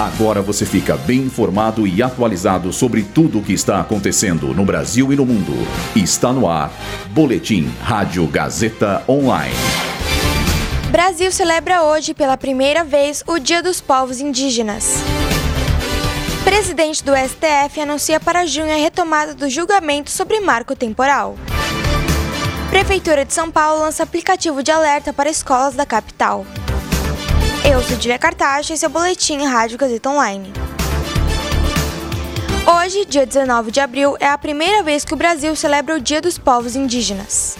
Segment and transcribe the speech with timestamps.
[0.00, 5.12] Agora você fica bem informado e atualizado sobre tudo o que está acontecendo no Brasil
[5.12, 5.52] e no mundo.
[5.94, 6.72] Está no ar.
[7.10, 9.54] Boletim Rádio Gazeta Online.
[10.90, 14.94] Brasil celebra hoje pela primeira vez o Dia dos Povos Indígenas.
[16.44, 21.36] Presidente do STF anuncia para junho a retomada do julgamento sobre marco temporal.
[22.70, 26.46] Prefeitura de São Paulo lança aplicativo de alerta para escolas da capital.
[27.68, 30.52] Eu sou Dília Cartaxa e esse é Boletim Rádio Gazeta Online.
[32.66, 36.20] Hoje, dia 19 de abril, é a primeira vez que o Brasil celebra o Dia
[36.20, 37.56] dos Povos Indígenas.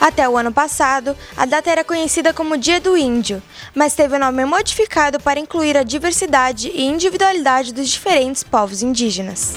[0.00, 3.42] Até o ano passado, a data era conhecida como Dia do Índio,
[3.74, 9.54] mas teve o nome modificado para incluir a diversidade e individualidade dos diferentes povos indígenas.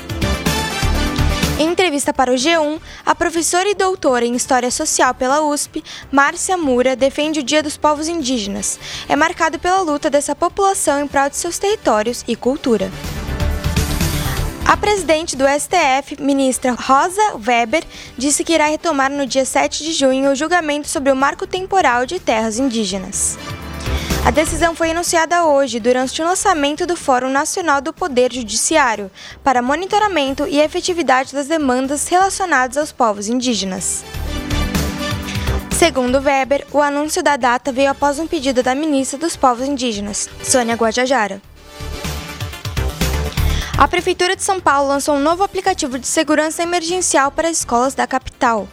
[1.58, 6.58] Em entrevista para o G1, a professora e doutora em História Social pela USP, Márcia
[6.58, 8.78] Mura, defende o Dia dos Povos Indígenas.
[9.08, 12.92] É marcado pela luta dessa população em prol de seus territórios e cultura.
[14.66, 17.86] A presidente do STF, ministra Rosa Weber,
[18.18, 22.06] disse que irá retomar no dia 7 de junho o julgamento sobre o marco temporal
[22.06, 23.38] de terras indígenas.
[24.26, 29.12] A decisão foi anunciada hoje durante o lançamento do Fórum Nacional do Poder Judiciário
[29.44, 34.04] para monitoramento e efetividade das demandas relacionadas aos povos indígenas.
[35.78, 40.28] Segundo Weber, o anúncio da data veio após um pedido da ministra dos Povos Indígenas,
[40.42, 41.40] Sônia Guajajara.
[43.78, 47.94] A Prefeitura de São Paulo lançou um novo aplicativo de segurança emergencial para as escolas
[47.94, 48.68] da capital.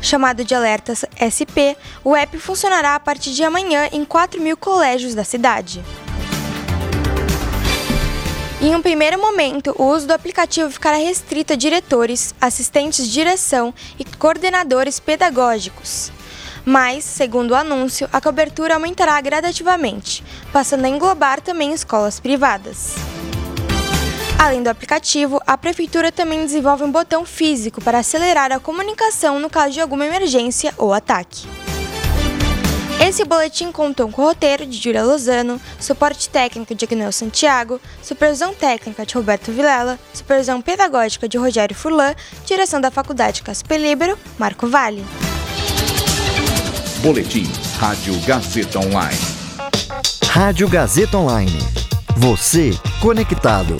[0.00, 5.14] Chamado de Alertas SP, o app funcionará a partir de amanhã em 4 mil colégios
[5.14, 5.82] da cidade.
[8.60, 13.72] Em um primeiro momento, o uso do aplicativo ficará restrito a diretores, assistentes de direção
[13.98, 16.10] e coordenadores pedagógicos.
[16.64, 22.96] Mas, segundo o anúncio, a cobertura aumentará gradativamente, passando a englobar também escolas privadas.
[24.38, 29.50] Além do aplicativo, a Prefeitura também desenvolve um botão físico para acelerar a comunicação no
[29.50, 31.48] caso de alguma emergência ou ataque.
[33.04, 38.54] Esse boletim contou com o roteiro de Júlia Lozano, suporte técnico de Agnel Santiago, supervisão
[38.54, 42.14] técnica de Roberto Vilela, supervisão pedagógica de Rogério Furlan,
[42.44, 45.04] direção da Faculdade Casper Libero, Marco Vale.
[47.00, 47.46] Boletim
[47.78, 49.18] Rádio Gazeta Online.
[50.28, 51.58] Rádio Gazeta Online.
[52.16, 52.70] Você
[53.00, 53.76] conectado.